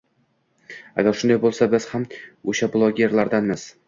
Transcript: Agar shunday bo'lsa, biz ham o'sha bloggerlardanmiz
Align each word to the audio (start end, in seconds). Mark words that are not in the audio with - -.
Agar 1.03 1.19
shunday 1.19 1.37
bo'lsa, 1.43 1.67
biz 1.75 1.85
ham 1.91 2.07
o'sha 2.53 2.71
bloggerlardanmiz 2.77 3.67